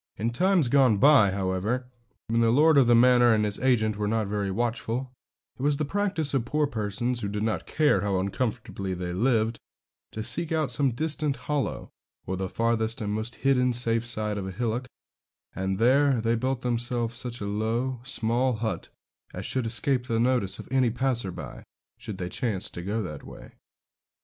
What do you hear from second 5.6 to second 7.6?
was the practice of poor persons, who did